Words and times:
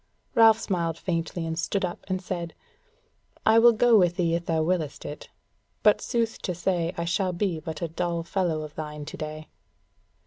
Ralph 0.33 0.59
smiled 0.59 0.97
faintly 0.97 1.45
and 1.45 1.59
stood 1.59 1.85
up, 1.85 2.03
and 2.07 2.19
said: 2.23 2.55
"I 3.45 3.59
will 3.59 3.71
go 3.73 3.99
with 3.99 4.15
thee 4.15 4.33
if 4.33 4.47
thou 4.47 4.63
willest 4.63 5.05
it, 5.05 5.29
but 5.83 6.01
sooth 6.01 6.41
to 6.41 6.55
say 6.55 6.91
I 6.97 7.05
shall 7.05 7.33
be 7.33 7.59
but 7.59 7.83
a 7.83 7.87
dull 7.87 8.23
fellow 8.23 8.63
of 8.63 8.73
thine 8.73 9.05
to 9.05 9.15
day." 9.17 9.47